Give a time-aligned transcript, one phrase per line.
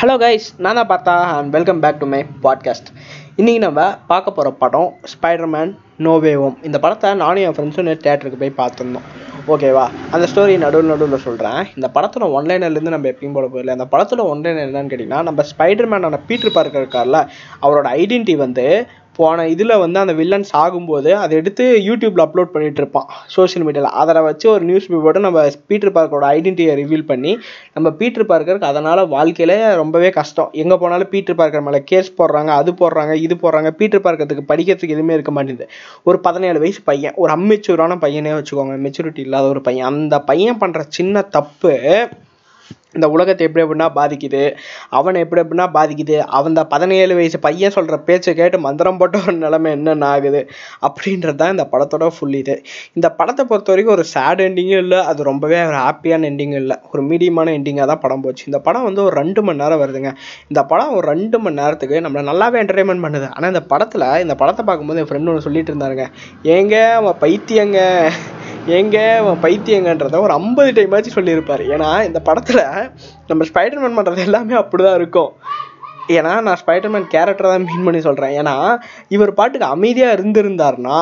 [0.00, 2.88] Hello guys நான் தான் Partha and welcome back to my podcast
[3.36, 8.52] இன்றைக்கி நம்ம பார்க்க போகிற படம் ஸ்பைடர்மேன் நோவேவோம் இந்த படத்தை நானும் என் ஃப்ரெண்ட்ஸும் நேற்று தேட்டருக்கு போய்
[8.56, 9.06] பார்த்துருந்தோம்.
[9.48, 13.70] ஓகேவா அந்த ஸ்டோரி நடுவில் நடுவில் சொல்கிறேன் இந்த படத்தில் ஒன்லைனர்லேருந்து நம்ம எப்பயும் போட போயிடல.
[13.70, 17.20] அந்த படத்தில் ஒன்லைனர் என்னன்னு கேட்டிங்கன்னா நம்ம ஸ்பைடர்மேனோட பீட்டர் பார்க்கர் இருக்கார்ல
[17.62, 18.86] அவரோட ஐடென்டிட்டி வந்து
[19.18, 24.22] போன இதில் வந்து அந்த வில்லன் சாகும்போது அதை எடுத்து யூடியூப்பில் அப்லோட் பண்ணிட்டு இருப்பான் சோஷியல் மீடியாவில் அதை
[24.28, 27.32] வச்சு ஒரு நியூஸ் பேப்பரோட நம்ம பீட்டர் பார்க்கரோட ஐடென்டிட்டியை ரிவீல் பண்ணி
[27.76, 30.50] நம்ம பீட்டர் பார்க்கருக்கு அதனால் வாழ்க்கையில் ரொம்பவே கஷ்டம்.
[30.62, 33.70] எங்கே போனாலும் பீட்டர் பார்க்கர் மேலே கேஸ் போடுறாங்க அது போடுறாங்க இது போடுறாங்க.
[33.80, 35.68] பீட்டர் பார்க்கறதுக்கு படிக்கிறதுக்கு எதுவுமே இருக்க மாட்டேங்குது.
[36.08, 39.88] ஒரு பதினேழு வயசு பையன் ஒரு அம்மெச்சூரான பையனே வச்சுக்கோங்க மெச்சூரிட்டி இல்லாத ஒரு பையன்.
[39.92, 41.72] அந்த பையன் பண்ணுற சின்ன தப்பு
[42.94, 44.42] இந்த உலகத்தை எப்படி எப்படின்னா பாதிக்குது.
[44.98, 46.18] அவனை எப்படி எப்படின்னா பாதிக்குது.
[46.36, 50.42] அவன் இந்த பதினேழு வயசு பையன் சொல்கிற பேச்சை கேட்டு மந்திரம் போட்ட ஒரு நிலைமை என்னென்ன ஆகுது?
[50.88, 52.56] அப்படின்றது தான் இந்த படத்தோட ஃபுல் இது.
[52.98, 56.78] இந்த படத்தை பொறுத்த வரைக்கும் ஒரு சேட் எண்டிங்கும் இல்லை அது ரொம்பவே ஒரு ஹாப்பியான எண்டிங்கும் இல்லை.
[56.92, 58.44] ஒரு மீடியமான எண்டிங்காக தான் படம் போச்சு.
[58.50, 60.12] இந்த படம் வந்து ஒரு ரெண்டு மணி நேரம் வருதுங்க.
[60.52, 63.28] இந்த படம் ஒரு ரெண்டு மணி நேரத்துக்கு நம்மளை நல்லாவே என்டர்டைன்மெண்ட் பண்ணுது.
[63.34, 66.06] ஆனால் இந்த படத்தில் இந்த படத்தை பார்க்கும்போது என் ஃப்ரெண்டு ஒன்று சொல்லிட்டு இருந்தாருங்க.
[66.56, 67.80] ஏங்க அவன் பைத்தியங்க.
[68.66, 68.98] எங்க
[69.42, 71.62] பைத்தியங்கன்றத ஒரு ஐம்பது டைம் ஆச்சு சொல்லியிருப்பார்.
[71.74, 72.62] ஏன்னா இந்த படத்தில்
[73.26, 75.32] நம்ம ஸ்பைடர்மேன் பண்ணுறது எல்லாமே அப்படி தான் இருக்கும்.
[76.08, 78.54] ஏன்னா நான் ஸ்பைடர்மேன் கேரக்டரை தான் மீன் பண்ணி சொல்கிறேன் ஏன்னா
[79.08, 80.98] இவர் பாட்டுக்கு அமைதியாக இருந்திருந்தாருன்னா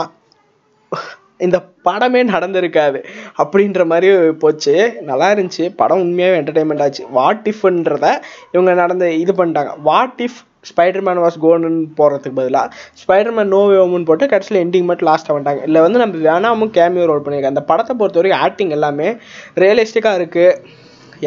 [1.41, 2.99] இந்த படமே நடந்திருக்காது
[3.43, 4.09] அப்படின்ற மாதிரி
[4.43, 4.75] போச்சு.
[5.11, 5.65] நல்லா இருந்துச்சு.
[5.81, 7.05] படம் உண்மையாகவே என்டர்டைன்மெண்ட் ஆச்சு.
[7.19, 8.07] வாட் இஃப்ன்றத
[8.53, 9.73] இவங்க நடந்த இது பண்ணிட்டாங்க.
[9.91, 11.69] வாட் இஃப் ஸ்பைடர்மேன் வாஸ் கோன்னு
[12.01, 15.63] போகிறதுக்கு பதிலாக ஸ்பைடர்மேன் நோ வேவும்னு போட்டு கடைசியில் எண்டிங் மட்டும் லாஸ்ட்டாக வந்துட்டாங்க.
[15.69, 19.09] இல்லை வந்து நம்ம வேணாமும் கேமியோ ரோல் பண்ணியிருக்கேன் அந்த படத்தை பொறுத்த வரைக்கும் ஆக்டிங் எல்லாமே
[19.63, 20.81] ரியலிஸ்டிக்காக இருக்குது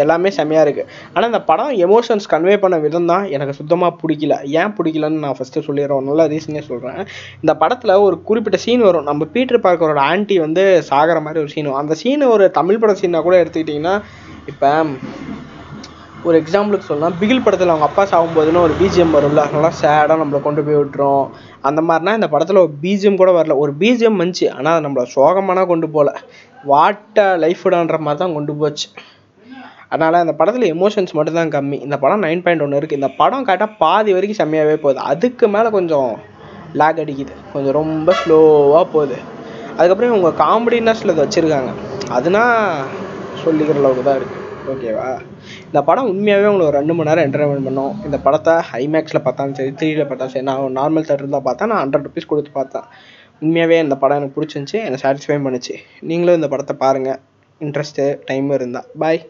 [0.04, 4.38] எல்லாமே செம்மையாக இருக்குது ஆனால் இந்த படம் எமோஷன்ஸ் கன்வே பண்ண விதம் தான் எனக்கு சுத்தமாக பிடிக்கல.
[4.60, 6.08] ஏன் பிடிக்கலன்னு நான் ஃபஸ்ட்டு சொல்லிடுறேன்.
[6.10, 7.02] நல்ல ரீசனே சொல்கிறேன்
[7.44, 9.08] இந்த படத்தில் ஒரு குறிப்பிட்ட சீன் வரும்.
[9.12, 13.26] நம்ம பீட்டர் பார்க்கரோட ஆன்ட்டி வந்து சாகிற மாதிரி ஒரு சீன் அந்த சீன் ஒரு தமிழ் படம் சீனாக
[13.28, 13.96] கூட எடுத்துக்கிட்டிங்கன்னா
[14.54, 14.72] இப்போ
[16.28, 17.16] ஒரு எக்ஸாம்பிளுக்கு சொல்லலாம்.
[17.22, 19.42] பிகில் படத்தில் அவங்க அப்பா சாகும்போதுன்னு ஒரு பிஜிஎம் வரும்ல.
[19.56, 21.26] நல்லா சேடாக நம்மளை கொண்டு போய் விட்டுரும்.
[21.70, 23.56] அந்த மாதிரினா இந்த படத்தில் ஒரு பிஜிஎம் கூட வரல.
[23.64, 24.48] ஒரு பிஜிஎம் வந்துச்சு.
[24.56, 26.12] ஆனால் அது நம்மளை சோகமானா கொண்டு போகல.
[26.72, 28.88] வாட்ட லைஃப்டான்ற மாதிரி தான் கொண்டு போச்சு.
[29.92, 31.78] அதனால் அந்த படத்தில் எமோஷன்ஸ் மட்டும் தான் கம்மி.
[31.88, 35.00] இந்த படம் நைன் பாயிண்ட் ஒன்று இருக்குது இந்த படம் கரெக்டாக பாதி வரைக்கும் செம்மையாகவே போகுது.
[35.12, 36.10] அதுக்கு மேலே கொஞ்சம்
[36.82, 37.36] லேக் அடிக்குது.
[37.54, 39.18] கொஞ்சம் ரொம்ப ஸ்லோவாக போகுது.
[39.78, 41.72] அதுக்கப்புறம் இவங்க காமெடினஸில் இதை வச்சுருக்காங்க.
[42.18, 42.44] அதுனா
[43.44, 45.08] சொல்லிக்கிற அளவுக்கு தான் இருக்குது ஓகேவா
[45.68, 47.94] இந்த படம் உண்மையாகவே உங்களுக்கு ரெண்டு மணி நேரம் என்டர்டைன்மெண்ட் பண்ணும்.
[48.08, 48.54] இந்த படத்தை
[48.84, 52.52] ஐமேக்ஸில் பார்த்தாலும் சரி த்ரீயில் பார்த்தாலும் சரி நான் நார்மல் தேட்டர் தான் பார்த்தேன் நான் ஹண்ட்ரட் ருபீஸ் கொடுத்து
[52.58, 52.88] பார்த்தேன்.
[53.44, 55.76] உண்மையாகவே இந்த படம் எனக்கு பிடிச்சிருந்துச்சி என்னை சாட்டிஸ்ஃபை பண்ணுச்சு.
[56.10, 57.20] நீங்களும் இந்த படத்தை பாருங்கள்
[57.62, 59.22] இன்ட்ரெஸ்ட்டு டைம் இருந்தால் பாய்